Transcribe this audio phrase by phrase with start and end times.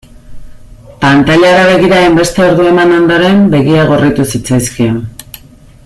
[1.03, 4.99] Pantailara begira hainbeste ordu eman ondoren begiak gorritu zitzaizkion.